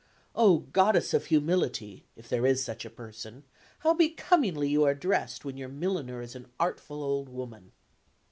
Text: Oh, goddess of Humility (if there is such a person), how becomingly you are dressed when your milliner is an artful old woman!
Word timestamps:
Oh, 0.33 0.65
goddess 0.73 1.13
of 1.13 1.27
Humility 1.27 2.07
(if 2.15 2.27
there 2.27 2.43
is 2.43 2.63
such 2.63 2.85
a 2.85 2.89
person), 2.89 3.43
how 3.81 3.93
becomingly 3.93 4.67
you 4.67 4.83
are 4.83 4.95
dressed 4.95 5.45
when 5.45 5.57
your 5.57 5.69
milliner 5.69 6.23
is 6.23 6.33
an 6.35 6.47
artful 6.59 7.03
old 7.03 7.29
woman! 7.29 7.71